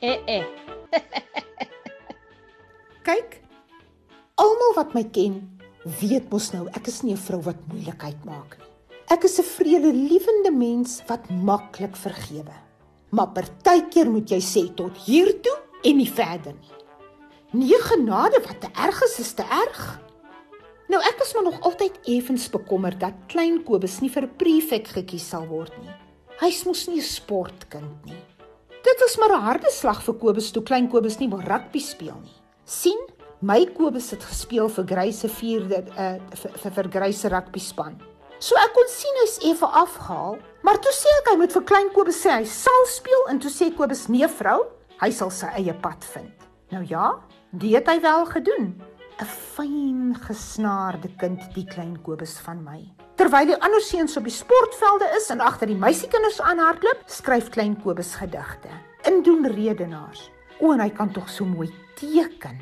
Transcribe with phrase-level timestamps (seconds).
[0.00, 0.44] Eh eh.
[3.08, 3.40] Kyk,
[4.38, 5.40] almal wat my ken,
[5.98, 8.70] weet mos nou ek is nie 'n vrou wat moeilikheid maak nie.
[9.10, 12.54] Ek is 'n vredelewende mens wat maklik vergewe.
[13.10, 16.76] Maar partykeer moet jy sê tot hier toe en nie verder nie.
[17.50, 20.00] Nee genade, wat te erg is, is te erg.
[20.88, 25.28] Nou ek is maar nog altyd effens bekommerd dat klein Kobus nie vir prefek gekies
[25.28, 25.94] sal word nie.
[26.38, 28.27] Hy's mos nie 'n sportkind nie.
[28.88, 32.20] Dit was maar 'n harde slag vir Kobus toe klein Kobus nie wil rugby speel
[32.22, 32.36] nie.
[32.64, 33.00] sien,
[33.40, 38.00] my Kobus het gespeel vir Greyse 4de uh, vir, vir, vir Greyse rugby span.
[38.38, 41.90] So ek kon sien hy's effe afgehaal, maar toe sê ek hy moet vir klein
[41.92, 44.66] Kobus sê hy sal speel en toe sê Kobus nee vrou,
[45.00, 46.48] hy sal sy eie pad vind.
[46.70, 47.12] Nou ja,
[47.52, 48.72] dit het hy wel gedoen.
[49.18, 52.78] 'n Fyn gesnaarde kind die klein Kobus van my.
[53.18, 57.74] Terwyl die ander seuns op die sportvelde is en agter die meisiekinders aanhardloop, skryf klein
[57.82, 58.70] Kobus gedigte.
[59.10, 60.30] Indoen redenaars.
[60.60, 61.66] O, en hy kan tog so mooi
[61.98, 62.60] teken.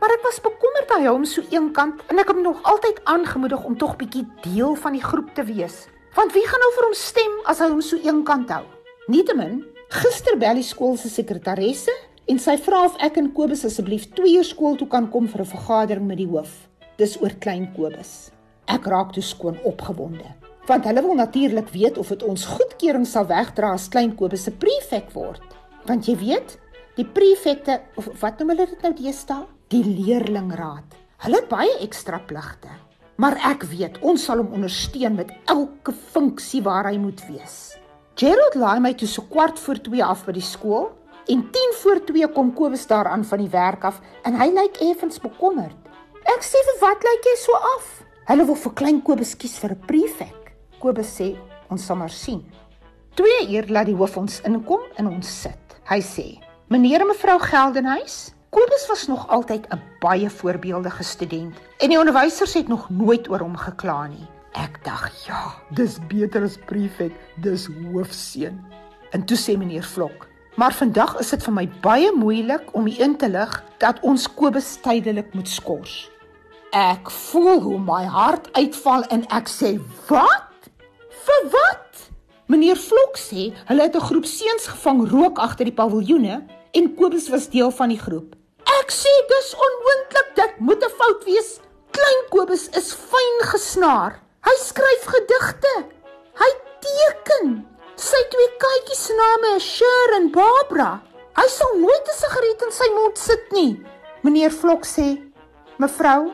[0.00, 3.62] Maar ek was bekommerd hy hom so eenkant en ek het hom nog altyd aangemoedig
[3.62, 5.86] om tog bietjie deel van die groep te wees.
[6.18, 8.64] Want wie gaan nou vir hom stem as hy hom so eenkant hou?
[9.06, 9.62] Nietemin,
[10.02, 11.94] gister bel die skool se sekretaresse
[12.26, 15.52] en sy vra of ek en Kobus asseblief twee skool toe kan kom vir 'n
[15.54, 16.68] vergadering met die hoof.
[16.98, 18.30] Dis oor klein Kobus.
[18.66, 20.26] Ek raak toe skoon opgewonde,
[20.66, 24.50] want hulle wil natuurlik weet of dit ons goedkeuring sal wegdra as klein Kobus se
[24.50, 25.42] prefek word.
[25.86, 26.58] Want jy weet,
[26.96, 29.46] die prefekte of wat noem hulle dit nou deesdae?
[29.68, 30.96] Die leerlingraad.
[31.18, 32.68] Hulle het baie ekstra pligte.
[33.16, 37.76] Maar ek weet ons sal hom ondersteun met elke funksie waar hy moet wees.
[38.16, 40.90] Gerald laai my toe so kwart voor 2 af by die skool
[41.26, 45.18] En 10 voor 2 kom Kobus daaraan van die werk af en hy lyk effens
[45.18, 45.74] bekommerd.
[46.22, 47.88] Ek sê vir wat lyk jy so af?
[48.28, 50.52] Hulle wil vir klein Kobus kies vir 'n prefek.
[50.78, 51.34] Kobus sê
[51.68, 52.44] ons sal maar sien.
[53.14, 55.80] 2 uur laat die hoof ons inkom en ons sit.
[55.90, 56.38] Hy sê:
[56.68, 62.54] "Meneer en mevrou Geldenhuys, Kobus was nog altyd 'n baie voorbeeldige student en die onderwysers
[62.54, 67.66] het nog nooit oor hom gekla nie." Ek dink, ja, dis beter as prefek, dis
[67.66, 68.64] hoofseun.
[69.10, 70.26] En toe sê meneer Vlok:
[70.56, 73.52] Maar vandag is dit vir my baie moeilik om in te lig
[73.82, 75.96] dat ons Kobus tydelik moet skors.
[76.72, 79.76] Ek voel hoe my hart uitval en ek sê:
[80.08, 80.70] "Wat?
[81.26, 82.08] Vir wat?"
[82.48, 87.28] Meneer Vlok sê hulle het 'n groep seuns gevang rook agter die paviljoene en Kobus
[87.28, 88.34] was deel van die groep.
[88.80, 91.60] Ek sê dis onmoontlik, dit moet 'n fout wees.
[91.90, 94.20] Klein Kobus is fyn gesnaar.
[94.40, 95.84] Hy skryf gedigte.
[96.34, 96.50] Hy
[96.80, 97.75] teken.
[97.96, 100.98] Sy twee katjies se name is Sher en Barbara.
[101.38, 103.80] Hy sal nooit 'n sigaret in sy mond sit nie.
[104.22, 105.16] Meneer Vlok sê:
[105.78, 106.32] "Mevrou,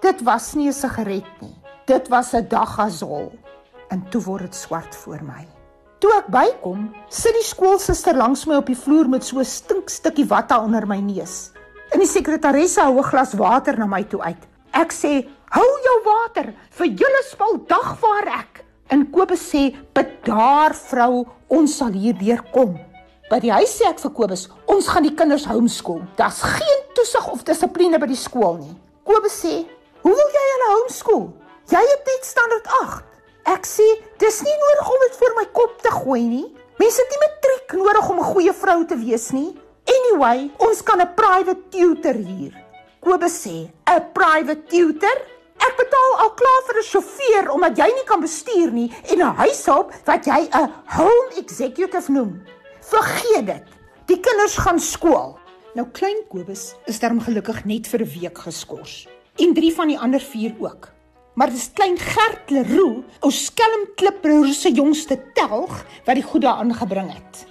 [0.00, 1.54] dit was nie 'n sigaret nie.
[1.86, 3.30] Dit was 'n daggazol."
[3.90, 5.46] En toe word dit swart voor my.
[5.98, 10.26] Toe ek bykom, sit die skoolsuster langs my op die vloer met so 'n stinkstukkie
[10.26, 11.52] watta onder my neus.
[11.92, 14.42] En die sekretaresse hou 'n glas water na my toe uit.
[14.72, 21.26] Ek sê: "Hou jou water vir julle spul dagvaar ek." En Kobus sê: "Bedaar vrou,
[21.48, 22.76] ons sal hier deurkom."
[23.30, 26.02] By die huis sê ek vir Kobus: "Ons gaan die kinders homeschool.
[26.16, 29.66] Daar's geen toesig of dissipline by die skool nie." Kobus sê:
[30.02, 31.32] "Hoe wil jy hulle homeschool?
[31.70, 33.04] Jy het net standaard 8."
[33.46, 33.86] Ek sê:
[34.18, 36.56] "Dis nie nodig om dit voor my kop te gooi nie.
[36.78, 39.56] Mense het nie matriek nodig om 'n goeie vrou te wees nie.
[39.86, 42.54] Anyway, ons kan 'n private tutor hier."
[43.00, 48.04] Kobus sê: "'n Private tutor?" Ek betaal al klaar vir 'n sjofeur omdat jy nie
[48.06, 52.42] kan bestuur nie en 'n huishulp wat jy 'n home executive noem.
[52.80, 53.66] Vergeet dit.
[54.06, 55.38] Die kinders gaan skool.
[55.74, 59.08] Nou klein Kobus is darm gelukkig net vir 'n week geskort.
[59.38, 60.92] En drie van die ander vier ook.
[61.34, 66.74] Maar dis klein Gert Leroux, ou skelm klipbroer se jongste telg wat die goed daaraan
[66.74, 67.46] gebring het.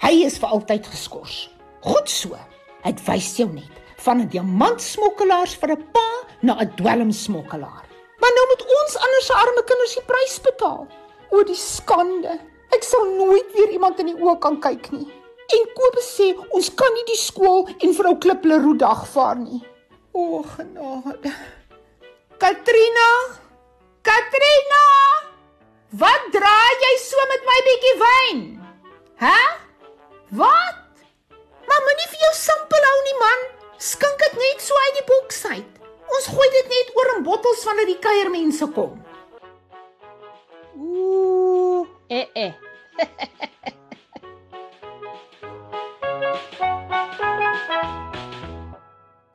[0.00, 1.50] Hy is vir altyd geskort.
[1.80, 2.36] Goed so.
[2.84, 6.08] Ek wys jou net van 'n diamantsmokkelaars vir 'n pa
[6.42, 7.84] na 'n dwelmsmokkelaar.
[8.20, 10.86] Maar nou moet ons anders se arme kinders die prys betaal.
[11.30, 12.38] O, die skande.
[12.70, 15.08] Ek sal nooit weer iemand in die oë kan kyk nie.
[15.50, 19.62] En Kobus sê ons kan nie die skool en vrou Klipleroe dagvaar nie.
[20.12, 21.32] O, genade.
[22.38, 23.08] Katrina!
[24.02, 24.84] Katrina!
[25.90, 28.44] Wat draai jy so met my bietjie wyn?
[29.18, 29.59] Hæ?
[38.00, 39.00] die kuiermense kom?
[40.76, 42.52] Ooh, eh eh.